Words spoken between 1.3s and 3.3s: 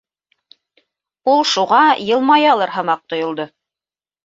Ул шуға йылмаялыр һымаҡ